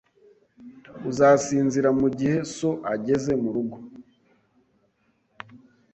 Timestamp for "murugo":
3.41-3.77